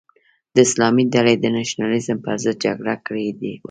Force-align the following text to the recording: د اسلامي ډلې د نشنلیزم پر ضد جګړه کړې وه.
د 0.53 0.55
اسلامي 0.67 1.05
ډلې 1.13 1.35
د 1.39 1.45
نشنلیزم 1.55 2.17
پر 2.25 2.35
ضد 2.43 2.55
جګړه 2.65 2.95
کړې 3.05 3.27
وه. 3.39 3.53